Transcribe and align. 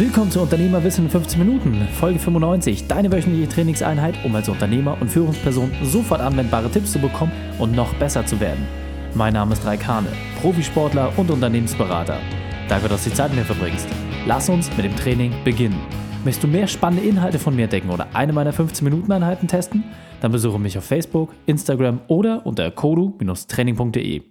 Willkommen 0.00 0.30
zu 0.30 0.40
Unternehmerwissen 0.40 1.04
in 1.04 1.10
15 1.10 1.38
Minuten, 1.38 1.86
Folge 1.92 2.18
95, 2.18 2.86
deine 2.86 3.12
wöchentliche 3.12 3.50
Trainingseinheit, 3.50 4.14
um 4.24 4.34
als 4.34 4.48
Unternehmer 4.48 4.96
und 4.98 5.10
Führungsperson 5.10 5.70
sofort 5.82 6.22
anwendbare 6.22 6.70
Tipps 6.70 6.92
zu 6.92 6.98
bekommen 6.98 7.32
und 7.58 7.76
noch 7.76 7.92
besser 7.96 8.24
zu 8.24 8.40
werden. 8.40 8.66
Mein 9.12 9.34
Name 9.34 9.52
ist 9.52 9.62
Raikane, 9.66 10.08
Profisportler 10.40 11.12
und 11.18 11.30
Unternehmensberater. 11.30 12.18
Danke, 12.66 12.88
dass 12.88 13.04
du 13.04 13.10
die 13.10 13.16
Zeit 13.16 13.28
mit 13.28 13.40
mir 13.40 13.44
verbringst. 13.44 13.86
Lass 14.26 14.48
uns 14.48 14.74
mit 14.74 14.86
dem 14.86 14.96
Training 14.96 15.34
beginnen. 15.44 15.78
Möchtest 16.24 16.44
du 16.44 16.48
mehr 16.48 16.66
spannende 16.66 17.06
Inhalte 17.06 17.38
von 17.38 17.54
mir 17.54 17.64
entdecken 17.64 17.90
oder 17.90 18.06
eine 18.14 18.32
meiner 18.32 18.54
15-Minuten-Einheiten 18.54 19.48
testen? 19.48 19.84
Dann 20.22 20.32
besuche 20.32 20.58
mich 20.58 20.78
auf 20.78 20.84
Facebook, 20.84 21.34
Instagram 21.44 22.00
oder 22.08 22.46
unter 22.46 22.70
kodu-training.de. 22.70 24.29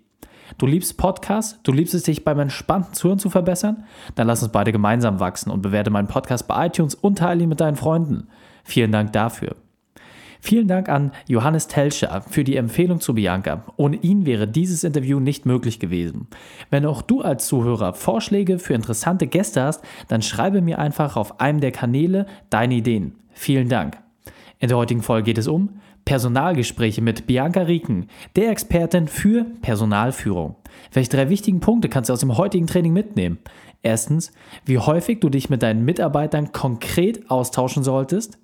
Du 0.57 0.65
liebst 0.65 0.97
Podcasts, 0.97 1.59
du 1.63 1.71
liebst 1.71 1.93
es, 1.93 2.03
dich 2.03 2.23
beim 2.23 2.39
entspannten 2.39 2.93
Zuhören 2.93 3.19
zu 3.19 3.29
verbessern? 3.29 3.83
Dann 4.15 4.27
lass 4.27 4.43
uns 4.43 4.51
beide 4.51 4.71
gemeinsam 4.71 5.19
wachsen 5.19 5.51
und 5.51 5.61
bewerte 5.61 5.89
meinen 5.89 6.07
Podcast 6.07 6.47
bei 6.47 6.67
iTunes 6.67 6.95
und 6.95 7.19
teile 7.19 7.43
ihn 7.43 7.49
mit 7.49 7.61
deinen 7.61 7.75
Freunden. 7.75 8.27
Vielen 8.63 8.91
Dank 8.91 9.13
dafür. 9.13 9.55
Vielen 10.41 10.69
Dank 10.69 10.87
an 10.87 11.11
Johannes 11.27 11.67
Telscher 11.67 12.21
für 12.21 12.45
die 12.45 12.55
Empfehlung 12.55 13.01
zu 13.01 13.13
Bianca. 13.13 13.65
Ohne 13.75 13.97
ihn 13.97 14.25
wäre 14.25 14.47
dieses 14.47 14.85
Interview 14.85 15.19
nicht 15.19 15.45
möglich 15.45 15.79
gewesen. 15.79 16.27
Wenn 16.69 16.85
auch 16.85 17.01
du 17.01 17.21
als 17.21 17.45
Zuhörer 17.47 17.93
Vorschläge 17.93 18.57
für 18.57 18.73
interessante 18.73 19.27
Gäste 19.27 19.61
hast, 19.61 19.83
dann 20.07 20.21
schreibe 20.21 20.61
mir 20.61 20.79
einfach 20.79 21.17
auf 21.17 21.41
einem 21.41 21.59
der 21.59 21.73
Kanäle 21.73 22.25
deine 22.49 22.75
Ideen. 22.75 23.15
Vielen 23.33 23.67
Dank. 23.67 23.97
In 24.59 24.69
der 24.69 24.77
heutigen 24.77 25.01
Folge 25.01 25.25
geht 25.25 25.37
es 25.37 25.47
um 25.47 25.69
Personalgespräche 26.09 27.03
mit 27.03 27.27
Bianca 27.27 27.61
Rieken, 27.61 28.07
der 28.35 28.49
Expertin 28.49 29.07
für 29.07 29.45
Personalführung. 29.61 30.55
Welche 30.91 31.11
drei 31.11 31.29
wichtigen 31.29 31.59
Punkte 31.59 31.87
kannst 31.87 32.09
du 32.09 32.13
aus 32.13 32.21
dem 32.21 32.35
heutigen 32.35 32.65
Training 32.65 32.93
mitnehmen? 32.93 33.37
Erstens, 33.83 34.31
wie 34.65 34.79
häufig 34.79 35.19
du 35.19 35.29
dich 35.29 35.51
mit 35.51 35.61
deinen 35.61 35.85
Mitarbeitern 35.85 36.51
konkret 36.51 37.29
austauschen 37.29 37.83
solltest, 37.83 38.39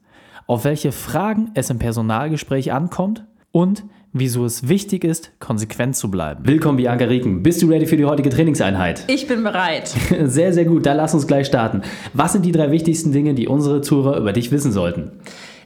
auf 0.45 0.64
welche 0.64 0.92
Fragen 0.92 1.50
es 1.56 1.72
im 1.72 1.80
Personalgespräch 1.80 2.72
ankommt 2.72 3.26
und 3.52 3.84
wieso 4.14 4.45
es 4.45 4.70
wichtig 4.70 5.04
ist, 5.04 5.32
konsequent 5.39 5.95
zu 5.95 6.11
bleiben. 6.11 6.45
Willkommen, 6.45 6.78
Bianca 6.78 7.06
Rieken. 7.06 7.42
Bist 7.42 7.64
du 7.64 7.67
ready 7.67 7.88
für 7.88 7.98
die 7.98 8.06
heutige 8.06 8.30
Trainingseinheit? 8.30 9.06
Ich 9.08 9.28
bin 9.28 9.42
bereit. 9.42 9.88
Sehr, 10.26 10.54
sehr 10.54 10.66
gut. 10.66 10.86
Dann 10.86 10.98
lass 10.98 11.16
uns 11.16 11.26
gleich 11.26 11.48
starten. 11.48 11.82
Was 12.14 12.34
sind 12.34 12.45
die 12.45 12.52
drei 12.52 12.70
wichtigsten 12.70 13.11
Dinge, 13.11 13.34
die 13.34 13.48
unsere 13.48 13.82
Zuhörer 13.82 14.20
über 14.20 14.34
dich 14.34 14.52
wissen 14.52 14.72
sollten? 14.72 15.14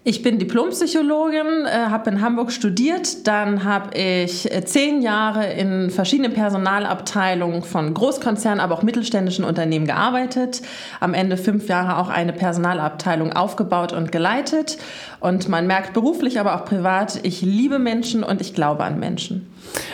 Ich 0.06 0.24
bin 0.24 0.40
Diplompsychologin, 0.40 1.66
äh, 1.66 1.90
habe 1.90 2.10
in 2.10 2.22
Hamburg 2.22 2.54
studiert. 2.54 3.28
Dann 3.28 3.66
habe 3.66 3.98
ich 3.98 4.50
äh, 4.50 4.64
zehn 4.64 5.02
Jahre 5.02 5.52
in 5.52 5.90
verschiedenen 5.90 6.34
Personalabteilungen 6.34 7.64
von 7.64 7.94
Großkonzernen, 7.94 8.62
aber 8.62 8.76
auch 8.76 8.82
mittelständischen 8.82 9.44
Unternehmen 9.44 9.86
gearbeitet. 9.86 10.62
Am 11.02 11.14
Ende 11.14 11.36
fünf 11.36 11.68
Jahre 11.68 11.98
auch 11.98 12.08
eine 12.08 12.32
Personalabteilung 12.32 13.34
aufgebaut 13.34 13.92
und 13.92 14.14
geleitet. 14.14 14.78
Und 15.20 15.50
man 15.50 15.68
merkt 15.68 15.94
beruflich, 15.94 16.40
aber 16.40 16.56
auch 16.56 16.64
privat, 16.64 17.20
ich 17.24 17.42
liebe 17.42 17.78
Menschen 17.78 18.24
und 18.24 18.40
ich 18.40 18.54
glaube 18.54 18.86
an 18.86 19.00
Menschen. 19.00 19.48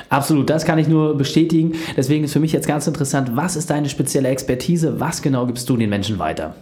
Absolut, 0.09 0.51
das 0.51 0.65
kann 0.65 0.77
ich 0.77 0.87
nur 0.87 1.17
bestätigen. 1.17 1.73
Deswegen 1.97 2.25
ist 2.25 2.33
für 2.33 2.39
mich 2.39 2.53
jetzt 2.53 2.67
ganz 2.67 2.85
interessant, 2.85 3.31
was 3.33 3.55
ist 3.55 3.71
deine 3.71 3.89
spezielle 3.89 4.29
Expertise? 4.29 4.99
Was 4.99 5.23
genau 5.23 5.47
gibst 5.47 5.67
du 5.67 5.77
den 5.77 5.89
Menschen 5.89 6.19
weiter? 6.19 6.53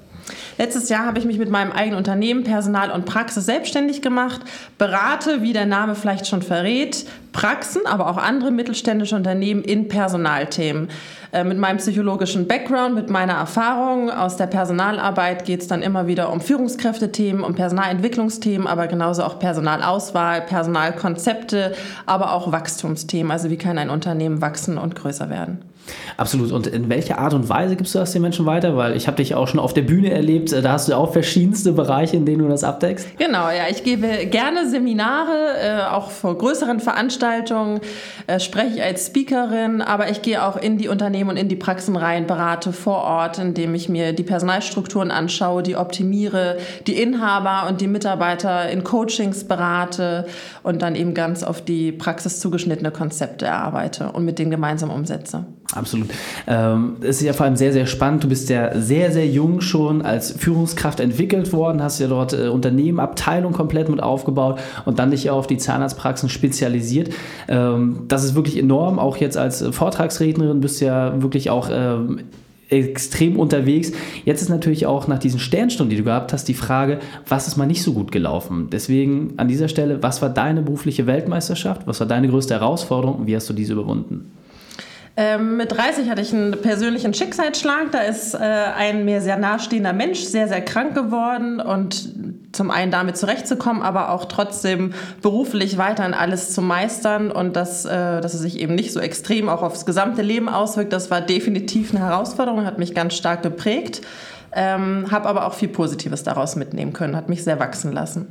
Letztes 0.57 0.89
Jahr 0.89 1.05
habe 1.05 1.19
ich 1.19 1.25
mich 1.25 1.37
mit 1.37 1.49
meinem 1.49 1.71
eigenen 1.71 1.97
Unternehmen 1.97 2.43
Personal 2.43 2.91
und 2.91 3.05
Praxis 3.05 3.45
selbstständig 3.45 4.01
gemacht, 4.01 4.41
berate, 4.77 5.41
wie 5.41 5.53
der 5.53 5.65
Name 5.65 5.95
vielleicht 5.95 6.27
schon 6.27 6.41
verrät, 6.41 7.05
Praxen, 7.31 7.81
aber 7.85 8.09
auch 8.09 8.17
andere 8.17 8.51
mittelständische 8.51 9.15
Unternehmen 9.15 9.63
in 9.63 9.87
Personalthemen. 9.87 10.89
Äh, 11.33 11.43
mit 11.43 11.57
meinem 11.57 11.77
psychologischen 11.77 12.47
Background, 12.47 12.93
mit 12.93 13.09
meiner 13.09 13.33
Erfahrung 13.33 14.11
aus 14.11 14.37
der 14.37 14.45
Personalarbeit 14.45 15.45
geht 15.45 15.61
es 15.61 15.67
dann 15.67 15.81
immer 15.81 16.05
wieder 16.05 16.31
um 16.31 16.39
Führungskräftethemen, 16.39 17.43
um 17.43 17.55
Personalentwicklungsthemen, 17.55 18.67
aber 18.67 18.85
genauso 18.85 19.23
auch 19.23 19.39
Personalauswahl, 19.39 20.41
Personalkonzepte, 20.41 21.73
aber 22.05 22.33
auch 22.33 22.51
Wachstumsthemen. 22.51 23.31
Also 23.31 23.49
wie 23.49 23.57
kann 23.57 23.79
ein 23.79 23.89
Unternehmen 23.89 24.41
wachsen 24.41 24.77
und 24.77 24.95
größer 24.95 25.31
werden? 25.31 25.57
Absolut. 26.17 26.51
Und 26.51 26.67
in 26.67 26.89
welcher 26.89 27.17
Art 27.17 27.33
und 27.33 27.49
Weise 27.49 27.75
gibst 27.75 27.95
du 27.95 27.99
das 27.99 28.11
den 28.11 28.21
Menschen 28.21 28.45
weiter? 28.45 28.77
Weil 28.77 28.95
ich 28.95 29.07
habe 29.07 29.17
dich 29.17 29.35
auch 29.35 29.47
schon 29.47 29.59
auf 29.59 29.73
der 29.73 29.81
Bühne 29.81 30.11
erlebt. 30.11 30.51
Da 30.51 30.71
hast 30.71 30.87
du 30.87 30.95
auch 30.95 31.11
verschiedenste 31.11 31.73
Bereiche, 31.73 32.15
in 32.17 32.25
denen 32.25 32.39
du 32.39 32.47
das 32.47 32.63
abdeckst. 32.63 33.17
Genau, 33.17 33.49
ja. 33.49 33.63
Ich 33.69 33.83
gebe 33.83 34.07
gerne 34.27 34.69
Seminare, 34.69 35.31
äh, 35.59 35.91
auch 35.91 36.11
vor 36.11 36.37
größeren 36.37 36.79
Veranstaltungen, 36.79 37.81
äh, 38.27 38.39
spreche 38.39 38.75
ich 38.75 38.83
als 38.83 39.07
Speakerin, 39.07 39.81
aber 39.81 40.09
ich 40.09 40.21
gehe 40.21 40.43
auch 40.43 40.57
in 40.57 40.77
die 40.77 40.87
Unternehmen 40.87 41.31
und 41.31 41.37
in 41.37 41.49
die 41.49 41.55
Praxen 41.55 41.95
rein, 41.95 42.27
berate 42.27 42.73
vor 42.73 43.03
Ort, 43.03 43.39
indem 43.39 43.75
ich 43.75 43.89
mir 43.89 44.13
die 44.13 44.23
Personalstrukturen 44.23 45.11
anschaue, 45.11 45.63
die 45.63 45.75
optimiere, 45.75 46.57
die 46.87 47.01
Inhaber 47.01 47.67
und 47.69 47.81
die 47.81 47.87
Mitarbeiter 47.87 48.69
in 48.69 48.83
Coachings 48.83 49.45
berate 49.45 50.25
und 50.63 50.81
dann 50.81 50.95
eben 50.95 51.13
ganz 51.13 51.43
auf 51.43 51.61
die 51.61 51.91
Praxis 51.91 52.39
zugeschnittene 52.39 52.91
Konzepte 52.91 53.45
erarbeite 53.45 54.11
und 54.11 54.25
mit 54.25 54.39
denen 54.39 54.51
gemeinsam 54.51 54.89
umsetze. 54.89 55.45
Absolut. 55.71 56.09
Ähm, 56.45 56.97
es 57.01 57.17
ist 57.17 57.21
ja 57.23 57.33
vor 57.33 57.45
allem 57.45 57.55
sehr, 57.55 57.73
sehr 57.73 57.87
spannend. 57.87 58.23
Du 58.23 58.29
bist 58.29 58.49
ja 58.49 58.79
sehr, 58.79 59.11
sehr 59.11 59.27
jung 59.27 59.61
schon 59.61 60.01
als 60.03 60.31
Führungskraft 60.31 60.99
entwickelt 60.99 61.51
worden, 61.51 61.81
hast 61.81 61.99
ja 61.99 62.07
dort 62.07 62.33
äh, 62.33 62.47
Unternehmen, 62.47 62.99
Abteilung 62.99 63.53
komplett 63.53 63.89
mit 63.89 64.01
aufgebaut 64.01 64.59
und 64.85 64.99
dann 64.99 65.11
dich 65.11 65.25
ja 65.25 65.31
auf 65.31 65.47
die 65.47 65.57
Zahnarztpraxen 65.57 66.29
spezialisiert. 66.29 67.11
Ähm, 67.47 68.01
das 68.07 68.23
ist 68.23 68.35
wirklich 68.35 68.57
enorm. 68.57 68.99
Auch 68.99 69.17
jetzt 69.17 69.37
als 69.37 69.63
Vortragsrednerin 69.63 70.59
bist 70.59 70.79
du 70.81 70.85
ja 70.85 71.21
wirklich 71.21 71.49
auch 71.49 71.69
ähm, 71.71 72.19
extrem 72.69 73.39
unterwegs. 73.39 73.91
Jetzt 74.25 74.41
ist 74.41 74.49
natürlich 74.49 74.85
auch 74.85 75.07
nach 75.07 75.19
diesen 75.19 75.39
Sternstunden, 75.39 75.89
die 75.89 75.97
du 75.97 76.03
gehabt 76.03 76.33
hast, 76.33 76.47
die 76.47 76.53
Frage, 76.53 76.99
was 77.27 77.47
ist 77.47 77.57
mal 77.57 77.65
nicht 77.65 77.83
so 77.83 77.93
gut 77.93 78.11
gelaufen? 78.11 78.67
Deswegen 78.71 79.33
an 79.37 79.47
dieser 79.47 79.67
Stelle, 79.67 80.01
was 80.03 80.21
war 80.21 80.29
deine 80.29 80.61
berufliche 80.61 81.07
Weltmeisterschaft? 81.07 81.87
Was 81.87 81.99
war 81.99 82.07
deine 82.07 82.27
größte 82.27 82.53
Herausforderung 82.53 83.15
und 83.15 83.27
wie 83.27 83.35
hast 83.35 83.49
du 83.49 83.53
diese 83.53 83.73
überwunden? 83.73 84.31
Ähm, 85.15 85.57
mit 85.57 85.71
30 85.71 86.09
hatte 86.09 86.21
ich 86.21 86.33
einen 86.33 86.59
persönlichen 86.61 87.13
Schicksalsschlag. 87.13 87.91
Da 87.91 87.99
ist 87.99 88.33
äh, 88.33 88.37
ein 88.37 89.05
mir 89.05 89.21
sehr 89.21 89.37
nahestehender 89.37 89.93
Mensch 89.93 90.21
sehr, 90.21 90.47
sehr 90.47 90.61
krank 90.61 90.95
geworden 90.95 91.59
und 91.59 92.09
zum 92.51 92.71
einen 92.71 92.91
damit 92.91 93.17
zurechtzukommen, 93.17 93.81
aber 93.81 94.09
auch 94.11 94.25
trotzdem 94.25 94.93
beruflich 95.21 95.77
weiterhin 95.77 96.13
alles 96.13 96.53
zu 96.53 96.61
meistern 96.61 97.31
und 97.31 97.55
dass, 97.55 97.85
äh, 97.85 98.21
dass 98.21 98.33
es 98.33 98.41
sich 98.41 98.59
eben 98.59 98.75
nicht 98.75 98.91
so 98.91 98.99
extrem 98.99 99.49
auch 99.49 99.61
aufs 99.61 99.85
gesamte 99.85 100.21
Leben 100.21 100.49
auswirkt, 100.49 100.93
das 100.93 101.11
war 101.11 101.21
definitiv 101.21 101.91
eine 101.91 102.05
Herausforderung, 102.05 102.65
hat 102.65 102.77
mich 102.79 102.93
ganz 102.93 103.15
stark 103.15 103.41
geprägt, 103.41 104.01
ähm, 104.51 105.07
habe 105.11 105.27
aber 105.27 105.47
auch 105.47 105.55
viel 105.55 105.67
Positives 105.67 106.23
daraus 106.23 106.55
mitnehmen 106.55 106.93
können, 106.93 107.15
hat 107.15 107.27
mich 107.27 107.43
sehr 107.43 107.59
wachsen 107.59 107.91
lassen. 107.91 108.27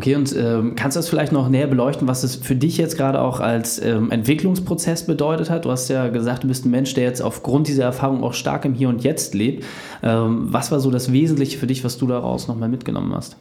Okay, 0.00 0.14
und 0.14 0.34
ähm, 0.34 0.76
kannst 0.76 0.96
du 0.96 0.98
das 0.98 1.10
vielleicht 1.10 1.30
noch 1.30 1.50
näher 1.50 1.66
beleuchten, 1.66 2.08
was 2.08 2.24
es 2.24 2.34
für 2.34 2.56
dich 2.56 2.78
jetzt 2.78 2.96
gerade 2.96 3.20
auch 3.20 3.38
als 3.38 3.78
ähm, 3.84 4.10
Entwicklungsprozess 4.10 5.04
bedeutet 5.04 5.50
hat? 5.50 5.66
Du 5.66 5.70
hast 5.70 5.90
ja 5.90 6.08
gesagt, 6.08 6.42
du 6.42 6.48
bist 6.48 6.64
ein 6.64 6.70
Mensch, 6.70 6.94
der 6.94 7.04
jetzt 7.04 7.20
aufgrund 7.20 7.68
dieser 7.68 7.84
Erfahrung 7.84 8.24
auch 8.24 8.32
stark 8.32 8.64
im 8.64 8.72
Hier 8.72 8.88
und 8.88 9.04
Jetzt 9.04 9.34
lebt. 9.34 9.62
Ähm, 10.02 10.46
was 10.50 10.72
war 10.72 10.80
so 10.80 10.90
das 10.90 11.12
Wesentliche 11.12 11.58
für 11.58 11.66
dich, 11.66 11.84
was 11.84 11.98
du 11.98 12.06
daraus 12.06 12.48
nochmal 12.48 12.70
mitgenommen 12.70 13.12
hast? 13.14 13.36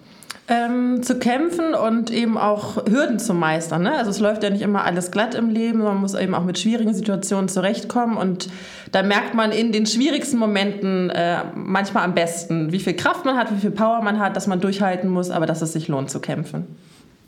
Ähm, 0.50 1.04
zu 1.04 1.20
kämpfen 1.20 1.76
und 1.76 2.12
eben 2.12 2.38
auch 2.38 2.78
Hürden 2.88 3.20
zu 3.20 3.34
meistern. 3.34 3.84
Ne? 3.84 3.94
Also 3.94 4.10
es 4.10 4.20
läuft 4.20 4.44
ja 4.44 4.50
nicht 4.50 4.64
immer 4.64 4.84
alles 4.84 5.12
glatt 5.12 5.36
im 5.36 5.50
Leben, 5.50 5.80
man 5.80 5.98
muss 5.98 6.16
eben 6.16 6.34
auch 6.34 6.44
mit 6.44 6.58
schwierigen 6.58 6.94
Situationen 6.94 7.50
zurechtkommen 7.50 8.18
und 8.18 8.50
da 8.92 9.04
merkt 9.04 9.36
man 9.36 9.52
in 9.52 9.72
den 9.72 9.86
schwierigsten 9.86 10.38
Momenten 10.38 11.12
äh, 11.12 11.44
manchmal 11.54 12.04
am 12.04 12.16
besten, 12.16 12.72
wie 12.72 12.80
viel 12.80 12.96
Kraft 12.96 13.26
man 13.26 13.38
hat, 13.38 13.56
wie 13.56 13.60
viel 13.60 13.72
Power 13.72 14.02
man 14.02 14.20
hat, 14.20 14.36
dass 14.36 14.48
man 14.48 14.60
durchhalten 14.60 15.10
muss, 15.10 15.30
aber 15.30 15.46
dass 15.46 15.62
es 15.62 15.74
sich 15.74 15.88
lohnt 15.88 16.10
zu 16.10 16.20
kämpfen. 16.20 16.66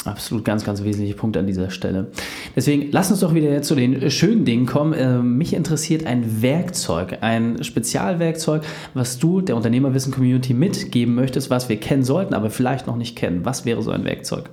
Absolut, 0.06 0.44
ganz, 0.44 0.66
ganz 0.66 0.84
wesentlicher 0.84 1.17
Punkt 1.17 1.38
an 1.38 1.45
dieser 1.45 1.69
Stelle. 1.69 2.07
Deswegen 2.56 2.91
lass 2.91 3.12
uns 3.12 3.19
doch 3.19 3.35
wieder 3.35 3.62
zu 3.62 3.75
den 3.75 4.09
schönen 4.09 4.45
Dingen 4.45 4.66
kommen. 4.66 4.94
Äh, 4.94 5.19
mich 5.19 5.53
interessiert 5.53 6.07
ein 6.07 6.41
Werkzeug, 6.41 7.19
ein 7.22 7.63
Spezialwerkzeug, 7.63 8.63
was 8.95 9.19
du 9.19 9.41
der 9.41 9.56
Unternehmerwissen-Community 9.56 10.53
mitgeben 10.56 11.13
möchtest, 11.13 11.51
was 11.51 11.69
wir 11.69 11.80
kennen 11.80 12.03
sollten, 12.03 12.33
aber 12.33 12.50
vielleicht 12.50 12.88
noch 12.88 12.95
nicht 12.95 13.15
kennen. 13.15 13.45
Was 13.45 13.65
wäre 13.65 13.81
so 13.83 13.92
ein 13.92 14.03
Werkzeug? 14.03 14.50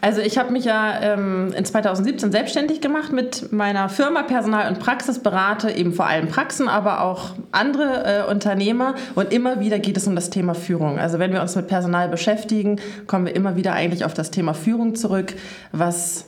Also 0.00 0.20
ich 0.20 0.38
habe 0.38 0.52
mich 0.52 0.64
ja 0.64 1.00
ähm, 1.00 1.52
in 1.56 1.64
2017 1.64 2.32
selbstständig 2.32 2.80
gemacht 2.80 3.12
mit 3.12 3.52
meiner 3.52 3.88
Firma 3.88 4.22
Personal 4.22 4.68
und 4.68 4.78
Praxis, 4.78 5.18
berate 5.18 5.70
eben 5.70 5.92
vor 5.92 6.06
allem 6.06 6.28
Praxen, 6.28 6.68
aber 6.68 7.02
auch 7.02 7.30
andere 7.52 8.24
äh, 8.26 8.30
Unternehmer 8.30 8.94
und 9.14 9.32
immer 9.32 9.60
wieder 9.60 9.78
geht 9.78 9.96
es 9.96 10.06
um 10.06 10.14
das 10.14 10.30
Thema 10.30 10.54
Führung. 10.54 10.98
Also 10.98 11.18
wenn 11.18 11.32
wir 11.32 11.42
uns 11.42 11.56
mit 11.56 11.68
Personal 11.68 12.08
beschäftigen, 12.08 12.80
kommen 13.06 13.26
wir 13.26 13.36
immer 13.36 13.56
wieder 13.56 13.72
eigentlich 13.72 14.04
auf 14.04 14.14
das 14.14 14.30
Thema 14.30 14.54
Führung 14.54 14.94
zurück, 14.94 15.34
was 15.72 16.26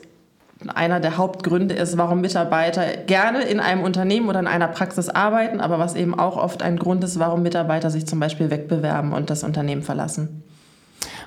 einer 0.75 1.00
der 1.00 1.19
Hauptgründe 1.19 1.75
ist, 1.75 1.99
warum 1.99 2.20
Mitarbeiter 2.20 2.97
gerne 3.06 3.43
in 3.43 3.61
einem 3.61 3.82
Unternehmen 3.82 4.29
oder 4.29 4.41
in 4.41 4.47
einer 4.47 4.69
Praxis 4.69 5.09
arbeiten, 5.09 5.61
aber 5.61 5.79
was 5.79 5.94
eben 5.94 6.19
auch 6.19 6.37
oft 6.37 6.62
ein 6.62 6.79
Grund 6.79 7.05
ist, 7.05 7.19
warum 7.19 7.43
Mitarbeiter 7.43 7.91
sich 7.91 8.06
zum 8.06 8.20
Beispiel 8.20 8.50
wegbewerben 8.50 9.12
und 9.12 9.29
das 9.29 9.44
Unternehmen 9.44 9.82
verlassen. 9.82 10.43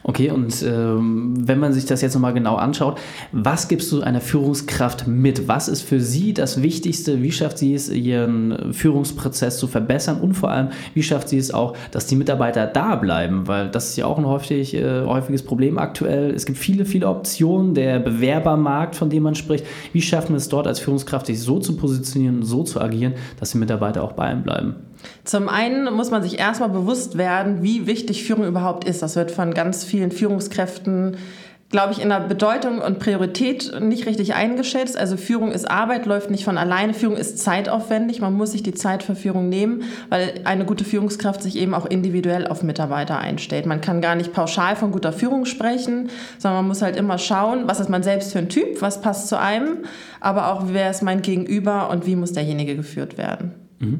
Okay, 0.03 0.31
und 0.31 0.63
ähm, 0.63 1.33
wenn 1.39 1.59
man 1.59 1.73
sich 1.73 1.85
das 1.85 2.01
jetzt 2.01 2.13
nochmal 2.13 2.33
genau 2.33 2.55
anschaut, 2.55 2.97
was 3.31 3.67
gibst 3.67 3.91
du 3.91 4.01
einer 4.01 4.21
Führungskraft 4.21 5.07
mit? 5.07 5.47
Was 5.47 5.67
ist 5.67 5.81
für 5.81 5.99
sie 5.99 6.33
das 6.33 6.61
Wichtigste? 6.61 7.21
Wie 7.21 7.31
schafft 7.31 7.57
sie 7.57 7.73
es, 7.73 7.89
ihren 7.89 8.73
Führungsprozess 8.73 9.57
zu 9.57 9.67
verbessern? 9.67 10.21
Und 10.21 10.33
vor 10.33 10.51
allem, 10.51 10.69
wie 10.93 11.03
schafft 11.03 11.29
sie 11.29 11.37
es 11.37 11.53
auch, 11.53 11.75
dass 11.91 12.05
die 12.07 12.15
Mitarbeiter 12.15 12.65
da 12.65 12.95
bleiben? 12.95 13.47
Weil 13.47 13.69
das 13.69 13.89
ist 13.89 13.97
ja 13.97 14.05
auch 14.05 14.17
ein 14.17 14.25
häufig, 14.25 14.73
äh, 14.73 15.05
häufiges 15.05 15.43
Problem 15.43 15.77
aktuell. 15.77 16.31
Es 16.31 16.45
gibt 16.45 16.57
viele, 16.57 16.85
viele 16.85 17.07
Optionen. 17.07 17.73
Der 17.73 17.99
Bewerbermarkt, 17.99 18.95
von 18.95 19.09
dem 19.09 19.23
man 19.23 19.35
spricht. 19.35 19.65
Wie 19.91 20.01
schafft 20.01 20.29
man 20.29 20.37
es 20.37 20.49
dort 20.49 20.67
als 20.67 20.79
Führungskraft, 20.79 21.25
sich 21.25 21.41
so 21.41 21.59
zu 21.59 21.75
positionieren, 21.75 22.43
so 22.43 22.63
zu 22.63 22.79
agieren, 22.79 23.13
dass 23.39 23.51
die 23.51 23.57
Mitarbeiter 23.57 24.03
auch 24.03 24.13
bei 24.13 24.23
einem 24.23 24.43
bleiben? 24.43 24.75
Zum 25.23 25.49
einen 25.49 25.93
muss 25.93 26.11
man 26.11 26.23
sich 26.23 26.39
erstmal 26.39 26.69
bewusst 26.69 27.17
werden, 27.17 27.63
wie 27.63 27.87
wichtig 27.87 28.23
Führung 28.23 28.45
überhaupt 28.45 28.83
ist. 28.83 29.01
Das 29.01 29.15
wird 29.15 29.31
von 29.31 29.53
ganz 29.53 29.83
vielen 29.83 30.11
Führungskräften 30.11 31.17
glaube 31.69 31.93
ich, 31.93 32.01
in 32.01 32.09
der 32.09 32.21
Bedeutung 32.21 32.79
und 32.79 32.97
Priorität 32.97 33.79
nicht 33.79 34.07
richtig 34.07 34.33
eingeschätzt. 34.33 34.97
Also 34.97 35.17
Führung 35.17 35.51
ist 35.51 35.69
Arbeit, 35.69 36.07
läuft 36.07 36.31
nicht 36.31 36.43
von 36.43 36.57
alleine. 36.57 36.95
Führung 36.95 37.15
ist 37.15 37.37
zeitaufwendig. 37.37 38.21
Man 38.21 38.33
muss 38.33 38.53
sich 38.53 38.63
die 38.63 38.73
Zeit 38.73 39.03
für 39.03 39.15
Führung 39.15 39.49
nehmen, 39.49 39.83
weil 40.09 40.41
eine 40.45 40.65
gute 40.65 40.83
Führungskraft 40.83 41.43
sich 41.43 41.55
eben 41.57 41.75
auch 41.75 41.85
individuell 41.85 42.47
auf 42.47 42.63
Mitarbeiter 42.63 43.19
einstellt. 43.19 43.67
Man 43.67 43.81
kann 43.81 44.01
gar 44.01 44.15
nicht 44.15 44.33
pauschal 44.33 44.75
von 44.75 44.91
guter 44.91 45.13
Führung 45.13 45.45
sprechen, 45.45 46.09
sondern 46.39 46.61
man 46.61 46.67
muss 46.69 46.81
halt 46.81 46.95
immer 46.95 47.19
schauen, 47.19 47.67
was 47.67 47.79
ist 47.79 47.89
man 47.89 48.01
selbst 48.01 48.31
für 48.31 48.39
ein 48.39 48.49
Typ, 48.49 48.81
was 48.81 49.01
passt 49.01 49.27
zu 49.27 49.39
einem, 49.39 49.83
aber 50.19 50.51
auch 50.51 50.63
wer 50.69 50.89
ist 50.89 51.03
mein 51.03 51.21
Gegenüber 51.21 51.89
und 51.91 52.07
wie 52.07 52.15
muss 52.15 52.33
derjenige 52.33 52.75
geführt 52.75 53.19
werden. 53.19 53.68
Mhm. 53.79 53.99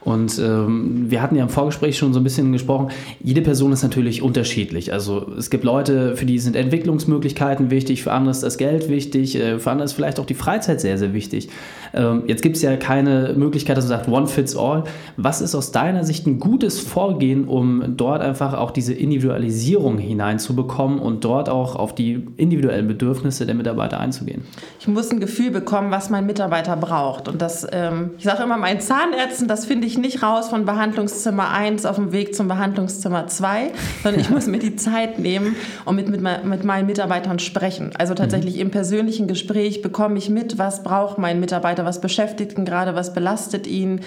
Und 0.00 0.38
ähm, 0.38 1.10
wir 1.10 1.22
hatten 1.22 1.36
ja 1.36 1.44
im 1.44 1.48
Vorgespräch 1.48 1.96
schon 1.96 2.12
so 2.12 2.20
ein 2.20 2.24
bisschen 2.24 2.52
gesprochen, 2.52 2.88
jede 3.22 3.42
Person 3.42 3.72
ist 3.72 3.82
natürlich 3.82 4.22
unterschiedlich. 4.22 4.92
Also 4.92 5.32
es 5.38 5.50
gibt 5.50 5.62
Leute, 5.62 6.16
für 6.16 6.26
die 6.26 6.38
sind 6.38 6.56
Entwicklungsmöglichkeiten 6.56 7.70
wichtig, 7.70 8.02
für 8.02 8.12
andere 8.12 8.32
ist 8.32 8.42
das 8.42 8.58
Geld 8.58 8.88
wichtig, 8.88 9.36
äh, 9.36 9.58
für 9.58 9.70
andere 9.70 9.84
ist 9.84 9.92
vielleicht 9.92 10.18
auch 10.18 10.26
die 10.26 10.34
Freizeit 10.34 10.80
sehr, 10.80 10.98
sehr 10.98 11.14
wichtig. 11.14 11.48
Ähm, 11.92 12.24
jetzt 12.26 12.42
gibt 12.42 12.56
es 12.56 12.62
ja 12.62 12.76
keine 12.76 13.34
Möglichkeit, 13.36 13.76
dass 13.76 13.88
man 13.88 13.98
sagt, 13.98 14.08
one 14.08 14.26
fits 14.26 14.56
all. 14.56 14.84
Was 15.16 15.40
ist 15.40 15.54
aus 15.54 15.72
deiner 15.72 16.04
Sicht 16.04 16.26
ein 16.26 16.38
gutes 16.38 16.80
Vorgehen, 16.80 17.46
um 17.46 17.96
dort 17.96 18.22
einfach 18.22 18.54
auch 18.54 18.70
diese 18.70 18.94
Individualisierung 18.94 19.98
hineinzubekommen 19.98 20.98
und 20.98 21.24
dort 21.24 21.48
auch 21.48 21.76
auf 21.76 21.94
die 21.94 22.26
individuellen 22.36 22.88
Bedürfnisse 22.88 23.46
der 23.46 23.54
Mitarbeiter 23.54 24.00
einzugehen? 24.00 24.42
Ich 24.78 24.88
muss 24.88 25.10
ein 25.10 25.20
Gefühl 25.20 25.50
bekommen, 25.50 25.90
was 25.90 26.10
mein 26.10 26.26
Mitarbeiter 26.26 26.76
braucht. 26.76 27.28
Und 27.28 27.42
das, 27.42 27.66
ähm, 27.70 28.10
ich 28.18 28.24
sage 28.24 28.42
immer, 28.42 28.56
mein 28.56 28.80
Zahnarzt 28.80 29.10
Zahnärzten, 29.10 29.48
das 29.48 29.66
finde 29.66 29.86
ich 29.86 29.98
nicht 29.98 30.22
raus 30.22 30.48
von 30.48 30.64
Behandlungszimmer 30.64 31.50
1 31.50 31.86
auf 31.86 31.96
dem 31.96 32.12
Weg 32.12 32.34
zum 32.34 32.48
Behandlungszimmer 32.48 33.26
2, 33.26 33.72
sondern 34.02 34.20
ich 34.20 34.30
muss 34.30 34.46
mir 34.48 34.58
die 34.58 34.76
Zeit 34.76 35.18
nehmen 35.18 35.56
und 35.84 35.96
mit, 35.96 36.08
mit, 36.08 36.20
mit 36.44 36.64
meinen 36.64 36.86
Mitarbeitern 36.86 37.38
sprechen. 37.38 37.92
Also 37.98 38.14
tatsächlich 38.14 38.56
mhm. 38.56 38.62
im 38.62 38.70
persönlichen 38.70 39.26
Gespräch 39.26 39.82
bekomme 39.82 40.18
ich 40.18 40.28
mit, 40.28 40.58
was 40.58 40.82
braucht 40.82 41.18
mein 41.18 41.40
Mitarbeiter, 41.40 41.79
was 41.84 42.00
beschäftigt 42.00 42.56
ihn 42.56 42.64
gerade, 42.64 42.94
was 42.94 43.12
belastet 43.12 43.66
ihn 43.66 44.00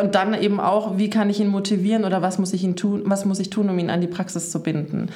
und 0.00 0.14
dann 0.14 0.34
eben 0.34 0.60
auch, 0.60 0.98
wie 0.98 1.10
kann 1.10 1.30
ich 1.30 1.40
ihn 1.40 1.48
motivieren 1.48 2.04
oder 2.04 2.22
was 2.22 2.38
muss 2.38 2.52
ich, 2.52 2.64
ihn 2.64 2.76
tun, 2.76 3.02
was 3.06 3.24
muss 3.24 3.38
ich 3.38 3.50
tun, 3.50 3.70
um 3.70 3.78
ihn 3.78 3.90
an 3.90 4.00
die 4.00 4.06
Praxis 4.06 4.50
zu 4.50 4.62
binden. 4.62 5.10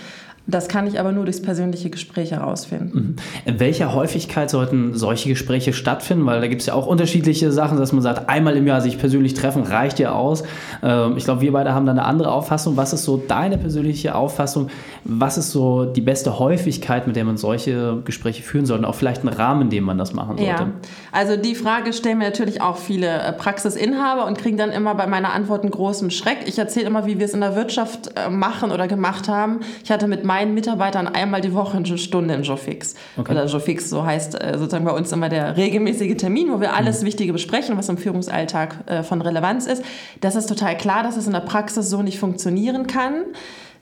Das 0.50 0.68
kann 0.68 0.86
ich 0.86 0.98
aber 0.98 1.12
nur 1.12 1.24
durchs 1.24 1.42
persönliche 1.42 1.90
Gespräch 1.90 2.32
herausfinden. 2.32 2.98
Mhm. 2.98 3.16
In 3.44 3.60
welcher 3.60 3.94
Häufigkeit 3.94 4.50
sollten 4.50 4.94
solche 4.94 5.28
Gespräche 5.28 5.72
stattfinden? 5.72 6.26
Weil 6.26 6.40
da 6.40 6.46
gibt 6.46 6.60
es 6.60 6.66
ja 6.66 6.74
auch 6.74 6.86
unterschiedliche 6.86 7.52
Sachen, 7.52 7.78
dass 7.78 7.92
man 7.92 8.02
sagt, 8.02 8.28
einmal 8.28 8.56
im 8.56 8.66
Jahr 8.66 8.80
sich 8.80 8.98
persönlich 8.98 9.34
treffen, 9.34 9.62
reicht 9.62 9.98
ja 9.98 10.12
aus. 10.12 10.42
Ähm, 10.82 11.16
ich 11.16 11.24
glaube, 11.24 11.40
wir 11.40 11.52
beide 11.52 11.74
haben 11.74 11.86
da 11.86 11.92
eine 11.92 12.04
andere 12.04 12.32
Auffassung. 12.32 12.76
Was 12.76 12.92
ist 12.92 13.04
so 13.04 13.16
deine 13.16 13.58
persönliche 13.58 14.14
Auffassung? 14.14 14.68
Was 15.04 15.38
ist 15.38 15.50
so 15.50 15.84
die 15.84 16.00
beste 16.00 16.38
Häufigkeit, 16.38 17.06
mit 17.06 17.16
der 17.16 17.24
man 17.24 17.36
solche 17.36 18.00
Gespräche 18.04 18.42
führen 18.42 18.66
sollte? 18.66 18.84
Und 18.84 18.88
auch 18.88 18.94
vielleicht 18.94 19.20
einen 19.20 19.34
Rahmen, 19.34 19.62
in 19.62 19.70
dem 19.70 19.84
man 19.84 19.98
das 19.98 20.12
machen 20.12 20.38
sollte? 20.38 20.62
Ja, 20.62 20.72
also 21.12 21.36
die 21.36 21.54
Frage 21.54 21.92
stellen 21.92 22.18
mir 22.18 22.24
natürlich 22.24 22.62
auch 22.62 22.76
viele 22.76 23.06
äh, 23.06 23.32
Praxisinhaber 23.32 24.26
und 24.26 24.38
kriegen 24.38 24.56
dann 24.56 24.70
immer 24.70 24.94
bei 24.94 25.06
meiner 25.06 25.32
Antwort 25.32 25.62
einen 25.62 25.70
großen 25.70 26.10
Schreck. 26.10 26.38
Ich 26.46 26.58
erzähle 26.58 26.86
immer, 26.86 27.06
wie 27.06 27.18
wir 27.18 27.26
es 27.26 27.34
in 27.34 27.40
der 27.40 27.56
Wirtschaft 27.56 28.12
äh, 28.16 28.30
machen 28.30 28.72
oder 28.72 28.88
gemacht 28.88 29.28
haben. 29.28 29.60
Ich 29.84 29.90
hatte 29.90 30.08
mit 30.08 30.24
meinen 30.24 30.39
Mitarbeitern 30.46 31.08
einmal 31.08 31.40
die 31.40 31.54
Woche 31.54 31.76
eine 31.76 31.98
Stunde 31.98 32.34
in 32.34 32.42
Jofix. 32.42 32.94
Okay. 33.16 33.32
Oder 33.32 33.46
Jofix, 33.46 33.90
so 33.90 34.04
heißt 34.04 34.40
äh, 34.40 34.58
sozusagen 34.58 34.84
bei 34.84 34.92
uns 34.92 35.12
immer 35.12 35.28
der 35.28 35.56
regelmäßige 35.56 36.16
Termin, 36.16 36.50
wo 36.52 36.60
wir 36.60 36.74
alles 36.74 37.02
mhm. 37.02 37.06
Wichtige 37.06 37.32
besprechen, 37.32 37.76
was 37.76 37.88
im 37.88 37.98
Führungsalltag 37.98 38.76
äh, 38.86 39.02
von 39.02 39.20
Relevanz 39.22 39.66
ist. 39.66 39.82
Das 40.20 40.36
ist 40.36 40.46
total 40.46 40.76
klar, 40.76 41.02
dass 41.02 41.16
es 41.16 41.26
in 41.26 41.32
der 41.32 41.40
Praxis 41.40 41.90
so 41.90 42.02
nicht 42.02 42.18
funktionieren 42.18 42.86
kann 42.86 43.24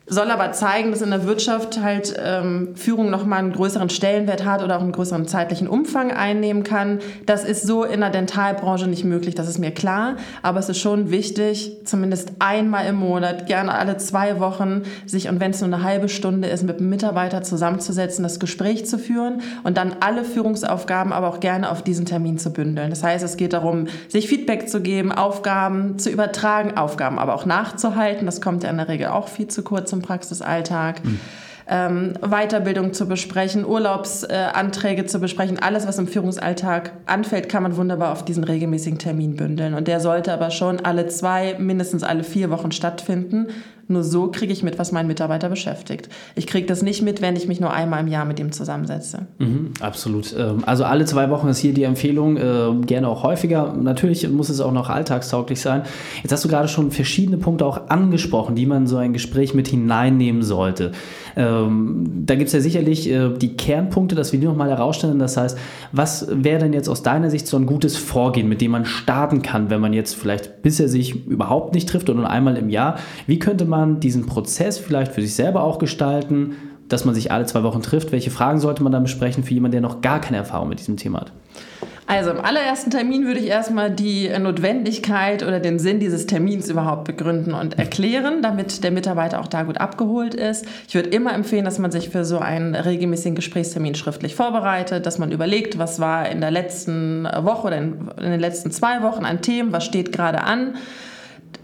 soll 0.09 0.31
aber 0.31 0.53
zeigen, 0.53 0.91
dass 0.91 1.03
in 1.03 1.11
der 1.11 1.27
Wirtschaft 1.27 1.83
halt 1.83 2.15
ähm, 2.23 2.75
Führung 2.75 3.11
nochmal 3.11 3.41
einen 3.41 3.53
größeren 3.53 3.91
Stellenwert 3.91 4.45
hat 4.45 4.63
oder 4.63 4.77
auch 4.77 4.83
einen 4.83 4.93
größeren 4.93 5.27
zeitlichen 5.27 5.69
Umfang 5.69 6.13
einnehmen 6.13 6.65
kann. 6.65 7.01
Das 7.27 7.45
ist 7.45 7.67
so 7.67 7.85
in 7.85 8.01
der 8.01 8.11
Dentalbranche 8.11 8.87
nicht 8.87 9.05
möglich, 9.05 9.35
das 9.35 9.49
ist 9.49 9.59
mir 9.59 9.71
klar. 9.71 10.17
Aber 10.43 10.59
es 10.59 10.69
ist 10.69 10.79
schon 10.79 11.11
wichtig, 11.11 11.77
zumindest 11.85 12.33
einmal 12.39 12.87
im 12.87 12.97
Monat, 12.97 13.47
gerne 13.47 13.75
alle 13.75 13.99
zwei 13.99 14.41
Wochen, 14.41 14.83
sich, 15.07 15.29
und 15.29 15.41
wenn 15.41 15.51
es 15.51 15.61
nur 15.61 15.73
eine 15.73 15.83
halbe 15.83 16.09
Stunde 16.09 16.49
ist, 16.49 16.63
mit 16.63 16.79
einem 16.79 16.89
Mitarbeiter 16.89 17.43
zusammenzusetzen, 17.43 18.23
das 18.23 18.41
Gespräch 18.41 18.87
zu 18.87 18.99
führen 18.99 19.43
und 19.63 19.77
dann 19.77 19.97
alle 20.01 20.25
Führungsaufgaben 20.25 21.13
aber 21.13 21.29
auch 21.29 21.41
gerne 21.41 21.71
auf 21.71 21.83
diesen 21.83 22.07
Termin 22.07 22.39
zu 22.39 22.51
bündeln. 22.51 22.91
Das 22.91 23.03
heißt, 23.03 23.25
es 23.25 23.37
geht 23.37 23.53
darum, 23.53 23.89
sich 24.09 24.29
Feedback 24.29 24.69
zu 24.69 24.81
geben, 24.81 25.13
Aufgaben 25.13 25.99
zu 25.99 26.11
übertragen, 26.11 26.77
Aufgaben 26.77 27.19
aber 27.19 27.35
auch 27.35 27.45
nachzuhalten. 27.45 28.27
Das 28.27 28.41
kommt 28.41 28.63
ja 28.63 28.71
in 28.71 28.79
der 28.79 28.89
Regel 28.89 29.09
auch 29.09 29.29
viel 29.29 29.49
zu 29.49 29.63
kurz 29.63 29.93
im 29.99 30.03
Praxisalltag. 30.03 31.05
Mhm. 31.05 31.21
Ähm, 31.71 32.15
Weiterbildung 32.23 32.95
zu 32.95 33.07
besprechen, 33.07 33.67
Urlaubsanträge 33.67 35.03
äh, 35.03 35.07
zu 35.07 35.21
besprechen. 35.21 35.59
Alles, 35.59 35.87
was 35.87 35.99
im 35.99 36.09
Führungsalltag 36.09 36.93
anfällt, 37.05 37.51
kann 37.51 37.63
man 37.63 37.77
wunderbar 37.77 38.13
auf 38.13 38.25
diesen 38.25 38.43
regelmäßigen 38.43 38.99
Termin 38.99 39.37
bündeln. 39.37 39.75
Und 39.75 39.87
der 39.87 40.01
sollte 40.01 40.33
aber 40.33 40.51
schon 40.51 40.81
alle 40.81 41.09
zwei, 41.09 41.57
mindestens 41.59 42.05
alle 42.05 42.25
vier 42.25 42.49
Wochen 42.49 42.73
stattfinden, 42.73 43.49
nur 43.89 44.05
so 44.05 44.31
kriege 44.31 44.53
ich 44.53 44.63
mit, 44.63 44.79
was 44.79 44.93
mein 44.93 45.07
Mitarbeiter 45.07 45.49
beschäftigt. 45.49 46.09
Ich 46.35 46.47
kriege 46.47 46.67
das 46.67 46.83
nicht 46.83 47.03
mit, 47.03 47.23
wenn 47.23 47.37
ich 47.37 47.49
mich 47.49 47.59
nur 47.59 47.73
einmal 47.73 48.01
im 48.01 48.09
Jahr 48.09 48.25
mit 48.25 48.39
ihm 48.39 48.53
zusammensetze. 48.53 49.27
Mhm, 49.39 49.73
absolut. 49.81 50.35
Ähm, 50.39 50.63
also 50.67 50.85
alle 50.85 51.07
zwei 51.07 51.31
Wochen 51.31 51.49
ist 51.49 51.59
hier 51.59 51.73
die 51.73 51.85
Empfehlung, 51.85 52.37
äh, 52.37 52.87
gerne 52.87 53.09
auch 53.09 53.23
häufiger. 53.23 53.73
Natürlich 53.73 54.29
muss 54.29 54.51
es 54.51 54.61
auch 54.61 54.73
noch 54.73 54.91
alltagstauglich 54.91 55.61
sein. 55.61 55.83
Jetzt 56.23 56.33
hast 56.33 56.45
du 56.45 56.49
gerade 56.49 56.69
schon 56.69 56.91
verschiedene 56.91 57.39
Punkte 57.39 57.65
auch 57.65 57.89
angesprochen, 57.89 58.55
die 58.55 58.67
man 58.67 58.83
in 58.83 58.87
so 58.87 58.99
ein 58.99 59.13
Gespräch 59.13 59.55
mit 59.55 59.69
hineinnehmen 59.69 60.43
sollte. 60.43 60.93
Ähm, 61.39 62.25
da 62.27 62.35
gibt 62.35 62.49
es 62.49 62.53
ja 62.53 62.61
sicherlich 62.61 63.11
äh, 63.11 63.31
die 63.31 63.57
Kernpunkte, 63.57 64.15
dass 64.15 64.33
wir 64.33 64.41
die 64.41 64.47
nochmal 64.47 64.69
herausstellen. 64.69 65.19
Das 65.19 65.39
heißt, 65.39 65.57
was 65.93 66.27
wäre 66.31 66.59
denn 66.59 66.75
jetzt 66.75 66.91
aus 66.91 67.03
deiner 67.03 67.31
Sicht 67.31 67.47
so 67.47 67.57
ein 67.57 67.65
gutes 67.65 67.97
Vorgehen, 67.97 68.49
mit 68.49 68.61
dem 68.61 68.73
man 68.73 68.85
starten 68.85 69.41
kann, 69.41 69.71
wenn 69.71 69.81
man 69.81 69.95
jetzt 69.95 70.15
vielleicht 70.15 70.63
bisher 70.63 70.89
sich 70.89 71.27
überhaupt 71.27 71.75
nicht 71.75 71.89
trifft 71.89 72.11
oder 72.11 72.21
nur 72.21 72.31
einmal 72.31 72.57
im 72.59 72.69
Jahr? 72.69 72.99
Wie 73.27 73.39
könnte 73.39 73.65
man 73.65 73.79
man 73.79 74.01
diesen 74.01 74.27
Prozess 74.27 74.79
vielleicht 74.79 75.13
für 75.13 75.23
sich 75.23 75.35
selber 75.35 75.63
auch 75.63 75.79
gestalten, 75.79 76.57
dass 76.89 77.05
man 77.05 77.15
sich 77.15 77.33
alle 77.33 77.47
zwei 77.47 77.63
Wochen 77.63 77.83
trifft? 77.83 78.13
Welche 78.13 78.31
Fragen 78.31 78.59
sollte 78.59 78.83
man 78.83 78.93
dann 78.93 79.05
besprechen 79.05 79.45
für 79.45 79.55
jemanden, 79.55 79.73
der 79.73 79.81
noch 79.81 80.01
gar 80.01 80.21
keine 80.21 80.39
Erfahrung 80.39 80.69
mit 80.69 80.81
diesem 80.81 80.97
Thema 80.97 81.21
hat? 81.21 81.33
Also 82.11 82.31
im 82.31 82.41
allerersten 82.41 82.91
Termin 82.91 83.27
würde 83.27 83.39
ich 83.39 83.49
erstmal 83.49 83.91
die 83.91 84.31
Notwendigkeit 84.39 85.43
oder 85.43 85.61
den 85.61 85.79
Sinn 85.79 86.01
dieses 86.01 86.25
Termins 86.25 86.71
überhaupt 86.71 87.05
begründen 87.05 87.53
und 87.53 87.79
erklären, 87.79 88.41
damit 88.41 88.83
der 88.83 88.93
Mitarbeiter 88.93 89.39
auch 89.39 89.47
da 89.47 89.65
gut 89.65 89.77
abgeholt 89.77 90.35
ist. 90.35 90.65
Ich 90.89 90.95
würde 90.95 91.11
immer 91.11 91.35
empfehlen, 91.35 91.67
dass 91.67 91.79
man 91.79 91.91
sich 91.91 92.09
für 92.09 92.25
so 92.25 92.39
einen 92.39 92.75
regelmäßigen 92.75 93.35
Gesprächstermin 93.35 93.95
schriftlich 93.95 94.35
vorbereitet, 94.35 95.05
dass 95.05 95.19
man 95.19 95.33
überlegt, 95.33 95.79
was 95.79 96.01
war 96.01 96.27
in 96.31 96.41
der 96.41 96.51
letzten 96.51 97.25
Woche 97.25 97.67
oder 97.67 97.77
in, 97.77 98.09
in 98.17 98.31
den 98.31 98.41
letzten 98.41 98.71
zwei 98.71 99.03
Wochen 99.03 99.27
an 99.27 99.43
Themen, 99.43 99.73
was 99.73 99.85
steht 99.85 100.11
gerade 100.11 100.41
an 100.41 100.79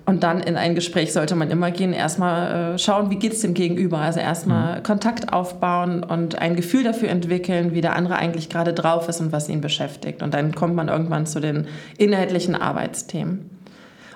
und 0.06 0.22
dann 0.22 0.40
in 0.40 0.56
ein 0.56 0.74
Gespräch 0.74 1.12
sollte 1.12 1.34
man 1.34 1.50
immer 1.50 1.70
gehen, 1.70 1.94
erstmal 1.94 2.74
äh, 2.74 2.78
schauen, 2.78 3.08
wie 3.10 3.16
geht 3.16 3.32
es 3.32 3.40
dem 3.40 3.54
Gegenüber. 3.54 3.98
Also 3.98 4.20
erstmal 4.20 4.78
mhm. 4.78 4.82
Kontakt 4.82 5.32
aufbauen 5.32 6.02
und 6.02 6.38
ein 6.38 6.56
Gefühl 6.56 6.84
dafür 6.84 7.08
entwickeln, 7.08 7.72
wie 7.72 7.80
der 7.80 7.96
andere 7.96 8.16
eigentlich 8.16 8.50
gerade 8.50 8.74
drauf 8.74 9.08
ist 9.08 9.20
und 9.20 9.32
was 9.32 9.48
ihn 9.48 9.62
beschäftigt. 9.62 10.22
Und 10.22 10.34
dann 10.34 10.54
kommt 10.54 10.74
man 10.74 10.88
irgendwann 10.88 11.26
zu 11.26 11.40
den 11.40 11.66
inhaltlichen 11.96 12.54
Arbeitsthemen. 12.54 13.53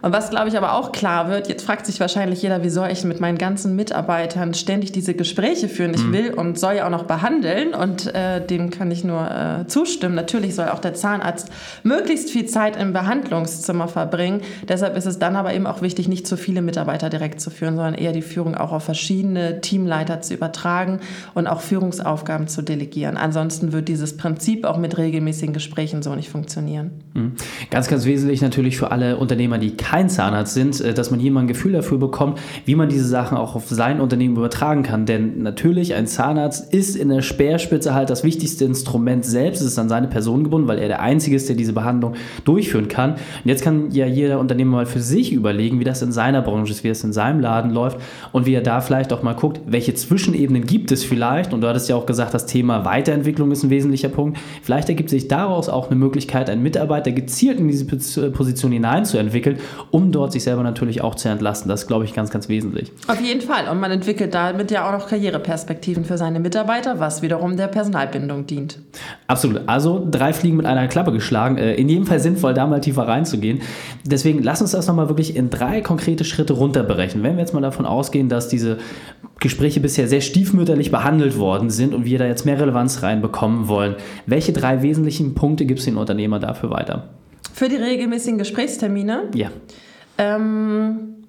Und 0.02 0.12
was, 0.12 0.30
glaube 0.30 0.48
ich, 0.48 0.56
aber 0.56 0.74
auch 0.74 0.92
klar 0.92 1.28
wird, 1.28 1.48
jetzt 1.48 1.64
fragt 1.64 1.86
sich 1.86 2.00
wahrscheinlich 2.00 2.42
jeder, 2.42 2.62
wie 2.62 2.68
soll 2.68 2.88
ich 2.90 3.04
mit 3.04 3.20
meinen 3.20 3.38
ganzen 3.38 3.76
Mitarbeitern 3.76 4.54
ständig 4.54 4.92
diese 4.92 5.14
Gespräche 5.14 5.68
führen? 5.68 5.94
Ich 5.94 6.04
mhm. 6.04 6.12
will 6.12 6.34
und 6.34 6.58
soll 6.58 6.74
ja 6.74 6.86
auch 6.86 6.90
noch 6.90 7.04
behandeln 7.04 7.74
und 7.74 8.14
äh, 8.14 8.44
dem 8.44 8.70
kann 8.70 8.90
ich 8.90 9.04
nur 9.04 9.30
äh, 9.30 9.66
zustimmen. 9.66 10.14
Natürlich 10.14 10.54
soll 10.54 10.68
auch 10.68 10.78
der 10.78 10.94
Zahnarzt 10.94 11.50
möglichst 11.82 12.30
viel 12.30 12.46
Zeit 12.46 12.76
im 12.76 12.92
Behandlungszimmer 12.92 13.88
verbringen. 13.88 14.42
Deshalb 14.68 14.96
ist 14.96 15.06
es 15.06 15.18
dann 15.18 15.36
aber 15.36 15.54
eben 15.54 15.66
auch 15.66 15.82
wichtig, 15.82 16.08
nicht 16.08 16.26
zu 16.26 16.36
viele 16.36 16.62
Mitarbeiter 16.62 17.10
direkt 17.10 17.40
zu 17.40 17.50
führen, 17.50 17.76
sondern 17.76 17.94
eher 17.94 18.12
die 18.12 18.22
Führung 18.22 18.54
auch 18.54 18.72
auf 18.72 18.84
verschiedene 18.84 19.60
Teamleiter 19.60 20.20
zu 20.20 20.34
übertragen 20.34 21.00
und 21.34 21.46
auch 21.46 21.60
Führungsaufgaben 21.60 22.48
zu 22.48 22.62
delegieren. 22.62 23.16
Ansonsten 23.16 23.72
wird 23.72 23.88
dieses 23.88 24.16
Prinzip 24.16 24.64
auch 24.64 24.78
mit 24.78 24.98
regelmäßigen 24.98 25.52
Gesprächen 25.52 26.02
so 26.02 26.14
nicht 26.14 26.28
funktionieren. 26.28 26.90
Mhm. 27.14 27.32
Ganz, 27.70 27.88
ganz 27.88 28.04
wesentlich 28.04 28.42
natürlich 28.42 28.76
für 28.76 28.90
alle 28.90 29.16
Unternehmer, 29.16 29.58
die 29.58 29.76
kein 29.88 30.10
Zahnarzt 30.10 30.52
sind, 30.52 30.80
äh, 30.82 30.92
dass 30.92 31.10
man 31.10 31.18
hier 31.18 31.32
mal 31.32 31.40
ein 31.40 31.46
Gefühl 31.46 31.72
dafür 31.72 31.96
bekommt, 31.96 32.38
wie 32.66 32.74
man 32.74 32.90
diese 32.90 33.06
Sachen 33.06 33.38
auch 33.38 33.54
auf 33.54 33.68
sein 33.68 34.00
Unternehmen 34.00 34.36
übertragen 34.36 34.82
kann. 34.82 35.06
Denn 35.06 35.42
natürlich, 35.42 35.94
ein 35.94 36.06
Zahnarzt 36.06 36.74
ist 36.74 36.94
in 36.94 37.08
der 37.08 37.22
Speerspitze 37.22 37.94
halt 37.94 38.10
das 38.10 38.22
wichtigste 38.22 38.66
Instrument 38.66 39.24
selbst. 39.24 39.62
Es 39.62 39.68
ist 39.68 39.78
an 39.78 39.88
seine 39.88 40.08
Person 40.08 40.44
gebunden, 40.44 40.68
weil 40.68 40.78
er 40.78 40.88
der 40.88 41.00
Einzige 41.00 41.36
ist, 41.36 41.48
der 41.48 41.56
diese 41.56 41.72
Behandlung 41.72 42.14
durchführen 42.44 42.88
kann. 42.88 43.12
Und 43.12 43.18
jetzt 43.44 43.62
kann 43.62 43.90
ja 43.90 44.06
jeder 44.06 44.40
Unternehmer 44.40 44.72
mal 44.72 44.86
für 44.86 45.00
sich 45.00 45.32
überlegen, 45.32 45.80
wie 45.80 45.84
das 45.84 46.02
in 46.02 46.12
seiner 46.12 46.42
Branche 46.42 46.72
ist, 46.72 46.84
wie 46.84 46.88
es 46.88 47.02
in 47.02 47.14
seinem 47.14 47.40
Laden 47.40 47.70
läuft 47.70 47.98
und 48.32 48.44
wie 48.44 48.52
er 48.52 48.62
da 48.62 48.82
vielleicht 48.82 49.10
auch 49.14 49.22
mal 49.22 49.34
guckt, 49.34 49.62
welche 49.66 49.94
Zwischenebenen 49.94 50.66
gibt 50.66 50.92
es 50.92 51.02
vielleicht. 51.02 51.54
Und 51.54 51.62
du 51.62 51.68
hattest 51.68 51.88
ja 51.88 51.96
auch 51.96 52.04
gesagt, 52.04 52.34
das 52.34 52.44
Thema 52.44 52.84
Weiterentwicklung 52.84 53.50
ist 53.52 53.62
ein 53.62 53.70
wesentlicher 53.70 54.10
Punkt. 54.10 54.38
Vielleicht 54.62 54.90
ergibt 54.90 55.08
sich 55.08 55.28
daraus 55.28 55.70
auch 55.70 55.86
eine 55.86 55.96
Möglichkeit, 55.96 56.50
einen 56.50 56.62
Mitarbeiter 56.62 57.10
gezielt 57.10 57.58
in 57.58 57.68
diese 57.68 57.86
Position 57.86 58.72
hineinzuentwickeln, 58.72 59.56
um 59.90 60.12
dort 60.12 60.32
sich 60.32 60.42
selber 60.42 60.62
natürlich 60.62 61.02
auch 61.02 61.14
zu 61.14 61.28
entlasten. 61.28 61.68
Das 61.68 61.82
ist, 61.82 61.86
glaube 61.86 62.04
ich, 62.04 62.14
ganz, 62.14 62.30
ganz 62.30 62.48
wesentlich. 62.48 62.92
Auf 63.06 63.20
jeden 63.20 63.40
Fall. 63.40 63.68
Und 63.68 63.80
man 63.80 63.90
entwickelt 63.90 64.34
damit 64.34 64.70
ja 64.70 64.88
auch 64.88 64.92
noch 64.92 65.08
Karriereperspektiven 65.08 66.04
für 66.04 66.18
seine 66.18 66.40
Mitarbeiter, 66.40 67.00
was 67.00 67.22
wiederum 67.22 67.56
der 67.56 67.68
Personalbindung 67.68 68.46
dient. 68.46 68.78
Absolut. 69.26 69.62
Also 69.66 70.06
drei 70.10 70.32
Fliegen 70.32 70.56
mit 70.56 70.66
einer 70.66 70.88
Klappe 70.88 71.12
geschlagen. 71.12 71.58
Äh, 71.58 71.74
in 71.74 71.88
jedem 71.88 72.06
Fall 72.06 72.20
sinnvoll, 72.20 72.54
da 72.54 72.66
mal 72.66 72.80
tiefer 72.80 73.06
reinzugehen. 73.06 73.60
Deswegen 74.04 74.42
lass 74.42 74.60
uns 74.60 74.72
das 74.72 74.86
nochmal 74.86 75.08
wirklich 75.08 75.36
in 75.36 75.50
drei 75.50 75.80
konkrete 75.80 76.24
Schritte 76.24 76.52
runterbrechen. 76.54 77.22
Wenn 77.22 77.34
wir 77.36 77.40
jetzt 77.40 77.54
mal 77.54 77.60
davon 77.60 77.86
ausgehen, 77.86 78.28
dass 78.28 78.48
diese 78.48 78.78
Gespräche 79.40 79.80
bisher 79.80 80.08
sehr 80.08 80.20
stiefmütterlich 80.20 80.90
behandelt 80.90 81.38
worden 81.38 81.70
sind 81.70 81.94
und 81.94 82.04
wir 82.04 82.18
da 82.18 82.26
jetzt 82.26 82.44
mehr 82.44 82.60
Relevanz 82.60 83.02
reinbekommen 83.02 83.68
wollen, 83.68 83.94
welche 84.26 84.52
drei 84.52 84.82
wesentlichen 84.82 85.34
Punkte 85.34 85.64
gibt 85.64 85.78
es 85.78 85.84
den 85.84 85.96
Unternehmer 85.96 86.40
dafür 86.40 86.70
weiter? 86.70 87.08
Für 87.58 87.68
die 87.68 87.74
regelmäßigen 87.74 88.38
Gesprächstermine? 88.38 89.24
Ja. 89.34 89.50
Ähm, 90.16 91.24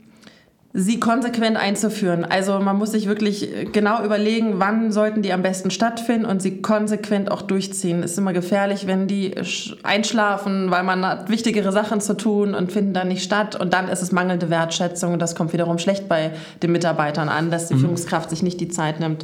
sie 0.73 0.99
konsequent 0.99 1.57
einzuführen. 1.57 2.23
Also 2.23 2.59
man 2.59 2.77
muss 2.77 2.91
sich 2.91 3.07
wirklich 3.07 3.49
genau 3.71 4.03
überlegen, 4.03 4.59
wann 4.59 4.91
sollten 4.91 5.23
die 5.23 5.33
am 5.33 5.41
besten 5.41 5.71
stattfinden 5.71 6.25
und 6.25 6.39
sie 6.43 6.61
konsequent 6.61 7.31
auch 7.31 7.41
durchziehen. 7.41 8.03
Ist 8.03 8.19
immer 8.19 8.31
gefährlich, 8.31 8.85
wenn 8.85 9.07
die 9.07 9.33
einschlafen, 9.81 10.69
weil 10.69 10.83
man 10.83 11.03
hat 11.03 11.31
wichtigere 11.31 11.71
Sachen 11.71 11.99
zu 11.99 12.15
tun 12.15 12.53
und 12.53 12.71
finden 12.71 12.93
dann 12.93 13.07
nicht 13.07 13.23
statt 13.23 13.59
und 13.59 13.73
dann 13.73 13.87
ist 13.89 14.03
es 14.03 14.11
mangelnde 14.11 14.51
Wertschätzung 14.51 15.13
und 15.13 15.19
das 15.19 15.33
kommt 15.33 15.51
wiederum 15.51 15.79
schlecht 15.79 16.07
bei 16.07 16.29
den 16.61 16.71
Mitarbeitern 16.71 17.27
an, 17.27 17.49
dass 17.49 17.69
die 17.69 17.73
mhm. 17.73 17.79
Führungskraft 17.79 18.29
sich 18.29 18.43
nicht 18.43 18.61
die 18.61 18.69
Zeit 18.69 18.99
nimmt, 18.99 19.23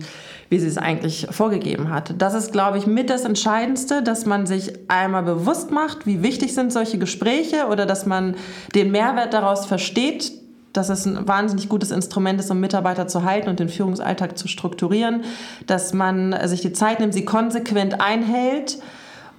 wie 0.49 0.59
sie 0.59 0.67
es 0.67 0.77
eigentlich 0.77 1.27
vorgegeben 1.31 1.89
hat. 1.89 2.13
Das 2.19 2.33
ist, 2.33 2.51
glaube 2.51 2.77
ich, 2.77 2.87
mit 2.87 3.09
das 3.09 3.25
Entscheidendste, 3.25 4.03
dass 4.03 4.25
man 4.25 4.45
sich 4.45 4.73
einmal 4.89 5.23
bewusst 5.23 5.71
macht, 5.71 6.05
wie 6.05 6.23
wichtig 6.23 6.53
sind 6.53 6.71
solche 6.71 6.97
Gespräche 6.97 7.67
oder 7.67 7.85
dass 7.85 8.05
man 8.05 8.35
den 8.75 8.91
Mehrwert 8.91 9.33
daraus 9.33 9.65
versteht, 9.65 10.31
dass 10.73 10.89
es 10.89 11.05
ein 11.05 11.27
wahnsinnig 11.27 11.69
gutes 11.69 11.91
Instrument 11.91 12.39
ist, 12.39 12.51
um 12.51 12.59
Mitarbeiter 12.59 13.07
zu 13.07 13.23
halten 13.23 13.49
und 13.49 13.59
den 13.59 13.69
Führungsalltag 13.69 14.37
zu 14.37 14.47
strukturieren, 14.47 15.23
dass 15.67 15.93
man 15.93 16.35
sich 16.47 16.61
die 16.61 16.73
Zeit 16.73 16.99
nimmt, 16.99 17.13
sie 17.13 17.25
konsequent 17.25 18.01
einhält 18.01 18.79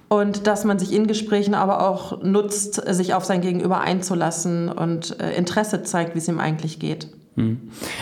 und 0.09 0.47
dass 0.47 0.63
man 0.63 0.79
sich 0.79 0.93
in 0.93 1.07
Gesprächen 1.07 1.53
aber 1.53 1.87
auch 1.87 2.23
nutzt, 2.23 2.75
sich 2.93 3.13
auf 3.13 3.25
sein 3.25 3.41
Gegenüber 3.41 3.81
einzulassen 3.81 4.69
und 4.69 5.19
äh, 5.19 5.35
Interesse 5.35 5.83
zeigt, 5.83 6.15
wie 6.15 6.19
es 6.19 6.27
ihm 6.27 6.39
eigentlich 6.39 6.79
geht. 6.79 7.09
Hm. 7.37 7.59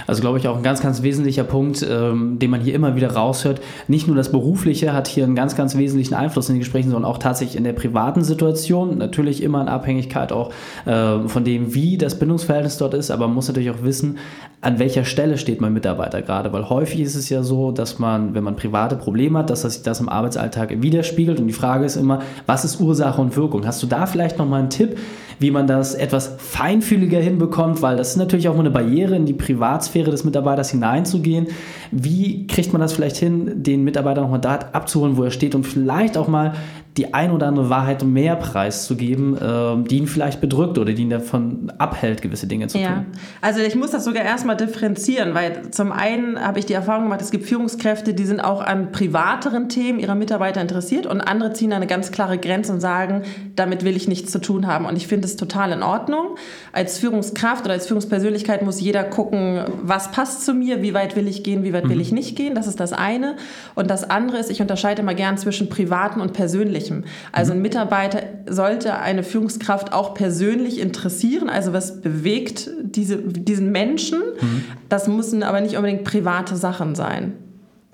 Also 0.07 0.21
glaube 0.21 0.37
ich 0.39 0.47
auch 0.47 0.55
ein 0.55 0.63
ganz, 0.63 0.81
ganz 0.81 1.03
wesentlicher 1.03 1.43
Punkt, 1.43 1.85
ähm, 1.87 2.39
den 2.39 2.49
man 2.49 2.61
hier 2.61 2.73
immer 2.73 2.95
wieder 2.95 3.11
raushört. 3.11 3.59
Nicht 3.89 4.07
nur 4.07 4.15
das 4.15 4.31
Berufliche 4.31 4.93
hat 4.93 5.09
hier 5.09 5.25
einen 5.25 5.35
ganz, 5.35 5.57
ganz 5.57 5.75
wesentlichen 5.75 6.13
Einfluss 6.13 6.47
in 6.47 6.55
den 6.55 6.59
Gesprächen, 6.59 6.89
sondern 6.89 7.11
auch 7.11 7.17
tatsächlich 7.17 7.57
in 7.57 7.65
der 7.65 7.73
privaten 7.73 8.23
Situation. 8.23 8.97
Natürlich 8.97 9.43
immer 9.43 9.61
in 9.61 9.67
Abhängigkeit 9.67 10.31
auch 10.31 10.51
äh, 10.85 11.27
von 11.27 11.43
dem, 11.43 11.75
wie 11.75 11.97
das 11.97 12.17
Bindungsverhältnis 12.17 12.77
dort 12.77 12.93
ist, 12.93 13.11
aber 13.11 13.27
man 13.27 13.35
muss 13.35 13.49
natürlich 13.49 13.71
auch 13.71 13.83
wissen, 13.83 14.19
an 14.61 14.79
welcher 14.79 15.03
Stelle 15.03 15.37
steht 15.37 15.59
mein 15.59 15.73
Mitarbeiter 15.73 16.21
gerade, 16.21 16.53
weil 16.53 16.69
häufig 16.69 17.01
ist 17.01 17.15
es 17.15 17.27
ja 17.27 17.43
so, 17.43 17.71
dass 17.71 17.99
man, 17.99 18.33
wenn 18.35 18.43
man 18.43 18.55
private 18.55 18.95
Probleme 18.95 19.39
hat, 19.39 19.49
dass 19.49 19.63
sich 19.63 19.83
das 19.83 19.99
im 19.99 20.07
Arbeitsalltag 20.07 20.81
widerspiegelt 20.81 21.41
und 21.41 21.47
die 21.47 21.53
Frage 21.53 21.83
ist 21.83 21.97
immer, 21.97 22.21
was 22.45 22.63
ist 22.63 22.79
Ursache 22.79 23.21
und 23.21 23.35
Wirkung? 23.35 23.67
Hast 23.67 23.83
du 23.83 23.87
da 23.87 24.05
vielleicht 24.05 24.39
nochmal 24.39 24.61
einen 24.61 24.69
Tipp, 24.69 24.97
wie 25.39 25.51
man 25.51 25.67
das 25.67 25.93
etwas 25.95 26.35
feinfühliger 26.37 27.19
hinbekommt, 27.19 27.81
weil 27.81 27.97
das 27.97 28.09
ist 28.09 28.17
natürlich 28.17 28.47
auch 28.47 28.57
eine 28.57 28.71
Barriere 28.71 29.15
in 29.15 29.25
die 29.25 29.33
Privatsphäre 29.33 30.11
des 30.11 30.23
Mitarbeiters 30.23 30.71
hineinzugehen. 30.71 31.47
Wie 31.91 32.47
kriegt 32.47 32.73
man 32.73 32.81
das 32.81 32.93
vielleicht 32.93 33.17
hin, 33.17 33.63
den 33.63 33.83
Mitarbeiter 33.83 34.21
nochmal 34.21 34.41
da 34.41 34.59
abzuholen, 34.71 35.17
wo 35.17 35.23
er 35.23 35.31
steht 35.31 35.55
und 35.55 35.65
vielleicht 35.65 36.17
auch 36.17 36.27
mal 36.27 36.53
die 36.97 37.13
ein 37.13 37.31
oder 37.31 37.47
andere 37.47 37.69
Wahrheit 37.69 38.03
mehr 38.03 38.37
preiszugeben, 38.37 39.35
äh, 39.35 39.87
die 39.87 39.97
ihn 39.97 40.07
vielleicht 40.07 40.39
bedrückt 40.39 40.77
oder 40.77 40.93
die 40.93 41.01
ihn 41.01 41.09
davon 41.09 41.71
abhält, 41.77 42.21
gewisse 42.21 42.47
Dinge 42.47 42.67
zu 42.67 42.77
ja. 42.77 42.93
tun. 42.93 43.05
Also 43.41 43.59
ich 43.59 43.75
muss 43.75 43.91
das 43.91 44.05
sogar 44.05 44.23
erstmal 44.23 44.55
differenzieren, 44.55 45.33
weil 45.33 45.71
zum 45.71 45.91
einen 45.91 46.39
habe 46.39 46.59
ich 46.59 46.65
die 46.65 46.73
Erfahrung 46.73 47.03
gemacht, 47.03 47.21
es 47.21 47.31
gibt 47.31 47.45
Führungskräfte, 47.45 48.13
die 48.13 48.23
sind 48.23 48.39
auch 48.39 48.61
an 48.61 48.93
privateren 48.93 49.67
Themen 49.67 49.99
ihrer 49.99 50.15
Mitarbeiter 50.15 50.61
interessiert 50.61 51.05
und 51.05 51.19
andere 51.19 51.51
ziehen 51.51 51.73
eine 51.73 51.87
ganz 51.87 52.11
klare 52.11 52.37
Grenze 52.37 52.71
und 52.71 52.79
sagen, 52.79 53.23
damit 53.57 53.83
will 53.83 53.97
ich 53.97 54.07
nichts 54.07 54.31
zu 54.31 54.39
tun 54.39 54.65
haben. 54.65 54.85
Und 54.85 54.95
ich 54.95 55.07
finde 55.07 55.27
es 55.27 55.35
total 55.35 55.73
in 55.73 55.83
Ordnung. 55.83 56.37
Als 56.71 56.97
Führungskraft 56.99 57.65
oder 57.65 57.73
als 57.73 57.87
Führungspersönlichkeit 57.87 58.61
muss 58.61 58.79
jeder 58.79 59.03
gucken, 59.03 59.65
was 59.81 60.11
passt 60.11 60.45
zu 60.45 60.53
mir, 60.53 60.81
wie 60.81 60.93
weit 60.93 61.17
will 61.17 61.27
ich 61.27 61.43
gehen, 61.43 61.63
wie 61.63 61.73
weit 61.73 61.85
mhm. 61.85 61.89
will 61.89 62.01
ich 62.01 62.13
nicht 62.13 62.37
gehen. 62.37 62.55
Das 62.55 62.67
ist 62.67 62.79
das 62.79 62.93
eine. 62.93 63.35
Und 63.75 63.89
das 63.89 64.09
andere 64.09 64.37
ist, 64.37 64.49
ich 64.49 64.61
unterscheide 64.61 65.01
immer 65.01 65.13
gern 65.13 65.37
zwischen 65.37 65.67
privaten 65.67 66.21
und 66.21 66.31
persönlichen. 66.31 66.84
Persönlichem. 66.85 67.03
Also 67.31 67.53
ein 67.53 67.61
Mitarbeiter 67.61 68.23
sollte 68.47 68.97
eine 68.97 69.23
Führungskraft 69.23 69.93
auch 69.93 70.13
persönlich 70.13 70.79
interessieren, 70.79 71.49
also 71.49 71.73
was 71.73 72.01
bewegt 72.01 72.69
diese, 72.81 73.17
diesen 73.17 73.71
Menschen. 73.71 74.19
Mhm. 74.19 74.63
Das 74.89 75.07
müssen 75.07 75.43
aber 75.43 75.61
nicht 75.61 75.75
unbedingt 75.75 76.03
private 76.03 76.55
Sachen 76.55 76.95
sein. 76.95 77.33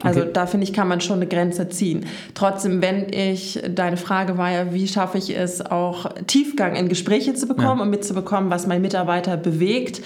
Also 0.04 0.22
okay. 0.22 0.32
da 0.34 0.48
finde 0.48 0.64
ich, 0.64 0.74
kann 0.74 0.88
man 0.88 1.00
schon 1.00 1.18
eine 1.18 1.28
Grenze 1.28 1.70
ziehen. 1.70 2.08
Trotzdem, 2.34 2.82
wenn 2.82 3.14
ich, 3.14 3.62
deine 3.70 3.98
Frage 3.98 4.36
war 4.36 4.52
ja, 4.52 4.74
wie 4.74 4.88
schaffe 4.88 5.20
ich 5.20 5.38
es 5.38 5.62
auch 5.62 6.12
Tiefgang 6.26 6.76
in 6.76 6.90
Gespräche 6.90 7.36
zu 7.36 7.48
bekommen 7.48 7.78
ja. 7.78 7.84
und 7.84 7.92
mitzubekommen, 7.92 8.50
was 8.50 8.66
mein 8.66 8.82
Mitarbeiter 8.82 9.38
bewegt. 9.38 10.02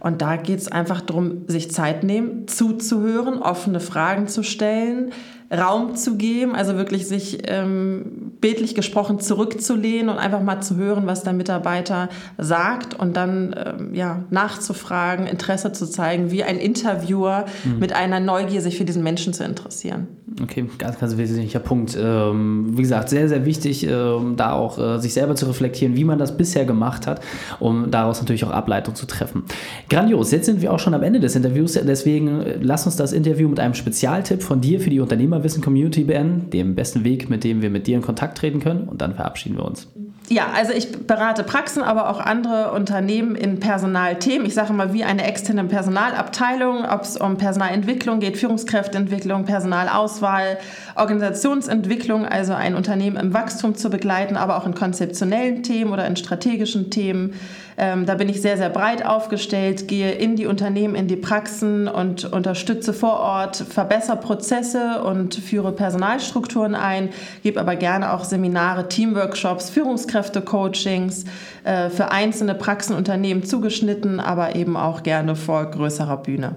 Und 0.00 0.20
da 0.20 0.34
geht 0.36 0.58
es 0.58 0.68
einfach 0.68 1.00
darum, 1.00 1.42
sich 1.46 1.70
Zeit 1.70 2.02
nehmen, 2.02 2.48
zuzuhören, 2.48 3.40
offene 3.40 3.78
Fragen 3.78 4.26
zu 4.26 4.42
stellen, 4.42 5.12
Raum 5.52 5.94
zu 5.94 6.16
geben, 6.16 6.54
also 6.54 6.76
wirklich 6.76 7.06
sich 7.06 7.38
ähm, 7.46 8.32
bildlich 8.40 8.74
gesprochen 8.74 9.20
zurückzulehnen 9.20 10.08
und 10.08 10.18
einfach 10.18 10.42
mal 10.42 10.60
zu 10.60 10.76
hören, 10.76 11.06
was 11.06 11.22
der 11.22 11.32
Mitarbeiter 11.32 12.08
sagt 12.36 12.94
und 12.94 13.16
dann 13.16 13.54
ähm, 13.56 13.94
ja, 13.94 14.24
nachzufragen, 14.30 15.26
Interesse 15.26 15.72
zu 15.72 15.86
zeigen, 15.86 16.30
wie 16.30 16.42
ein 16.42 16.58
Interviewer 16.58 17.46
mhm. 17.64 17.78
mit 17.78 17.92
einer 17.92 18.20
Neugier 18.20 18.60
sich 18.60 18.76
für 18.76 18.84
diesen 18.84 19.02
Menschen 19.02 19.32
zu 19.32 19.44
interessieren. 19.44 20.08
Okay, 20.42 20.68
ganz, 20.78 20.98
ganz 20.98 21.16
wesentlicher 21.16 21.60
Punkt. 21.60 21.96
Ähm, 21.98 22.76
wie 22.76 22.82
gesagt, 22.82 23.08
sehr, 23.08 23.28
sehr 23.28 23.46
wichtig, 23.46 23.86
ähm, 23.86 24.34
da 24.36 24.52
auch 24.52 24.78
äh, 24.78 24.98
sich 24.98 25.14
selber 25.14 25.34
zu 25.34 25.46
reflektieren, 25.46 25.96
wie 25.96 26.04
man 26.04 26.18
das 26.18 26.36
bisher 26.36 26.66
gemacht 26.66 27.06
hat, 27.06 27.20
um 27.58 27.90
daraus 27.90 28.20
natürlich 28.20 28.44
auch 28.44 28.50
Ableitung 28.50 28.94
zu 28.94 29.06
treffen. 29.06 29.44
Grandios, 29.88 30.32
jetzt 30.32 30.46
sind 30.46 30.60
wir 30.60 30.74
auch 30.74 30.78
schon 30.78 30.92
am 30.92 31.02
Ende 31.02 31.20
des 31.20 31.36
Interviews, 31.36 31.72
deswegen 31.72 32.42
äh, 32.42 32.58
lass 32.60 32.84
uns 32.84 32.96
das 32.96 33.12
Interview 33.12 33.48
mit 33.48 33.60
einem 33.60 33.74
Spezialtipp 33.74 34.42
von 34.42 34.60
dir 34.60 34.80
für 34.80 34.90
die 34.90 35.00
Unternehmer 35.00 35.35
Unternehmerwissen-Community 35.36 36.04
beenden, 36.04 36.50
dem 36.50 36.74
besten 36.74 37.04
Weg, 37.04 37.30
mit 37.30 37.44
dem 37.44 37.62
wir 37.62 37.70
mit 37.70 37.86
dir 37.86 37.96
in 37.96 38.02
Kontakt 38.02 38.38
treten 38.38 38.60
können. 38.60 38.88
Und 38.88 39.00
dann 39.00 39.14
verabschieden 39.14 39.56
wir 39.56 39.64
uns. 39.64 39.88
Ja, 40.28 40.48
also 40.56 40.72
ich 40.72 41.06
berate 41.06 41.44
Praxen, 41.44 41.84
aber 41.84 42.10
auch 42.10 42.18
andere 42.18 42.72
Unternehmen 42.72 43.36
in 43.36 43.60
Personalthemen. 43.60 44.44
Ich 44.44 44.54
sage 44.54 44.72
mal, 44.72 44.92
wie 44.92 45.04
eine 45.04 45.24
externe 45.24 45.62
Personalabteilung, 45.64 46.84
ob 46.84 47.02
es 47.02 47.16
um 47.16 47.36
Personalentwicklung 47.36 48.18
geht, 48.18 48.36
Führungskräfteentwicklung, 48.36 49.44
Personalauswahl, 49.44 50.58
Organisationsentwicklung, 50.96 52.26
also 52.26 52.54
ein 52.54 52.74
Unternehmen 52.74 53.16
im 53.16 53.34
Wachstum 53.34 53.76
zu 53.76 53.88
begleiten, 53.88 54.36
aber 54.36 54.56
auch 54.56 54.66
in 54.66 54.74
konzeptionellen 54.74 55.62
Themen 55.62 55.92
oder 55.92 56.06
in 56.08 56.16
strategischen 56.16 56.90
Themen. 56.90 57.34
Ähm, 57.78 58.06
da 58.06 58.14
bin 58.14 58.28
ich 58.28 58.40
sehr, 58.40 58.56
sehr 58.56 58.70
breit 58.70 59.04
aufgestellt, 59.04 59.86
gehe 59.86 60.12
in 60.12 60.36
die 60.36 60.46
Unternehmen, 60.46 60.94
in 60.94 61.08
die 61.08 61.16
Praxen 61.16 61.88
und 61.88 62.24
unterstütze 62.24 62.92
vor 62.92 63.20
Ort, 63.20 63.56
verbessere 63.56 64.16
Prozesse 64.16 65.02
und 65.02 65.34
führe 65.34 65.72
Personalstrukturen 65.72 66.74
ein, 66.74 67.10
gebe 67.42 67.60
aber 67.60 67.76
gerne 67.76 68.12
auch 68.12 68.24
Seminare, 68.24 68.88
Teamworkshops, 68.88 69.70
Führungskräfte-Coachings 69.70 71.24
äh, 71.64 71.90
für 71.90 72.10
einzelne 72.10 72.54
Praxenunternehmen 72.54 73.44
zugeschnitten, 73.44 74.20
aber 74.20 74.56
eben 74.56 74.76
auch 74.76 75.02
gerne 75.02 75.36
vor 75.36 75.70
größerer 75.70 76.16
Bühne. 76.18 76.56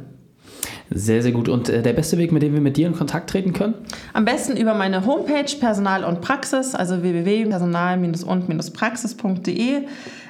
Sehr, 0.92 1.22
sehr 1.22 1.32
gut. 1.32 1.48
Und 1.50 1.70
äh, 1.70 1.84
der 1.84 1.94
beste 1.94 2.18
Weg, 2.18 2.32
mit 2.32 2.42
dem 2.42 2.54
wir 2.54 2.62
mit 2.62 2.76
dir 2.78 2.88
in 2.88 2.94
Kontakt 2.94 3.30
treten 3.30 3.54
können? 3.54 3.76
Am 4.14 4.26
besten 4.26 4.58
über 4.58 4.74
meine 4.74 5.06
Homepage 5.06 5.56
Personal 5.60 6.04
und 6.04 6.22
Praxis, 6.22 6.74
also 6.74 7.04
www.personal-und-praxis.de. 7.04 9.84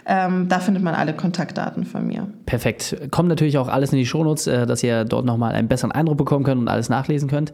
Ähm, 0.05 0.47
da 0.49 0.59
findet 0.59 0.83
man 0.83 0.95
alle 0.95 1.13
Kontaktdaten 1.13 1.85
von 1.85 2.05
mir. 2.07 2.27
Perfekt. 2.45 2.97
Kommt 3.11 3.29
natürlich 3.29 3.57
auch 3.57 3.67
alles 3.67 3.93
in 3.93 3.99
die 3.99 4.05
Shownotes, 4.05 4.47
äh, 4.47 4.65
dass 4.65 4.83
ihr 4.83 5.05
dort 5.05 5.25
nochmal 5.25 5.53
einen 5.53 5.67
besseren 5.67 5.91
Eindruck 5.91 6.17
bekommen 6.17 6.43
könnt 6.43 6.59
und 6.59 6.67
alles 6.67 6.89
nachlesen 6.89 7.29
könnt. 7.29 7.53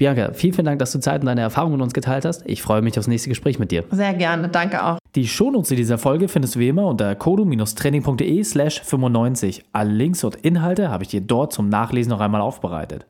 Bianca, 0.00 0.32
vielen, 0.32 0.54
vielen 0.54 0.64
Dank, 0.64 0.78
dass 0.78 0.92
du 0.92 0.98
Zeit 0.98 1.20
und 1.20 1.26
deine 1.26 1.42
Erfahrungen 1.42 1.74
mit 1.74 1.82
uns 1.82 1.92
geteilt 1.92 2.24
hast. 2.24 2.42
Ich 2.46 2.62
freue 2.62 2.80
mich 2.80 2.98
aufs 2.98 3.06
nächste 3.06 3.28
Gespräch 3.28 3.58
mit 3.58 3.70
dir. 3.70 3.84
Sehr 3.90 4.14
gerne. 4.14 4.48
Danke 4.48 4.82
auch. 4.82 4.98
Die 5.14 5.28
Shownotes 5.28 5.68
dieser 5.76 5.98
Folge 5.98 6.28
findest 6.28 6.54
du 6.54 6.60
wie 6.60 6.68
immer 6.68 6.86
unter 6.86 7.14
kodu-training.de 7.14 8.42
slash 8.42 8.80
95. 8.80 9.62
Alle 9.74 9.92
Links 9.92 10.24
und 10.24 10.36
Inhalte 10.36 10.88
habe 10.88 11.04
ich 11.04 11.10
dir 11.10 11.20
dort 11.20 11.52
zum 11.52 11.68
Nachlesen 11.68 12.08
noch 12.08 12.20
einmal 12.20 12.40
aufbereitet. 12.40 13.04